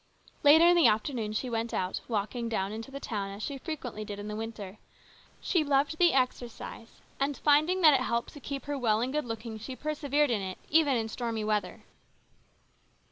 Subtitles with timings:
[0.41, 4.03] Later in the afternoon she went out, walking down into the town, as she frequently
[4.03, 4.79] did in the winter.
[5.41, 9.25] She loved the exercise, and finding that it helped to keep her well and good
[9.25, 11.83] looking she persevered in it, even in stormy weather.